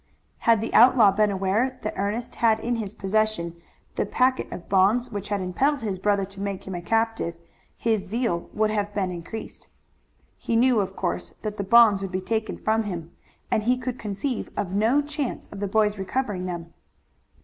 [0.49, 3.61] Had the outlaw been aware that Ernest had in his possession
[3.97, 7.35] the packet of bonds which had impelled his brother to make him a captive
[7.77, 9.67] his zeal would have been increased.
[10.39, 13.11] He knew, of course, that the bonds would be taken from him
[13.51, 16.73] and he could conceive of no chance of the boy's recovering them.